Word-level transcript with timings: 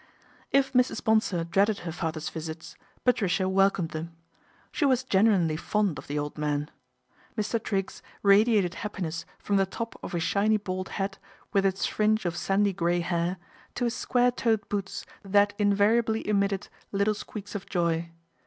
If 0.51 0.73
Mrs. 0.73 1.03
Bonsor 1.03 1.43
dreaded 1.43 1.77
her 1.85 1.91
father's 1.91 2.29
visits, 2.29 2.75
Patricia 3.05 3.47
welcomed 3.47 3.89
them. 3.91 4.15
She 4.71 4.83
was 4.83 5.03
genuinely 5.03 5.55
fond 5.57 5.99
of 5.99 6.07
the 6.07 6.17
old 6.17 6.39
man. 6.39 6.71
Mr. 7.37 7.63
Triggs 7.63 8.01
radiated 8.23 8.73
happiness 8.73 9.27
from 9.37 9.57
the 9.57 9.67
top 9.67 9.95
of 10.01 10.13
his 10.13 10.23
shiny 10.23 10.57
bald 10.57 10.89
head, 10.97 11.19
with 11.53 11.67
its 11.67 11.85
fringe 11.85 12.25
of 12.25 12.35
sandy 12.35 12.73
grey 12.73 13.01
hair, 13.01 13.37
to 13.75 13.83
his 13.85 13.93
square 13.95 14.31
toed 14.31 14.67
boots 14.69 15.05
that 15.21 15.21
THE 15.21 15.27
BONSOR 15.27 15.27
TKIGGS' 15.27 15.33
MENAGE 15.33 15.55
25 15.57 15.71
invariably 15.77 16.27
emitted 16.27 16.69
little 16.91 17.13
squeaks 17.13 17.53
of 17.53 17.67
joy. 17.67 18.09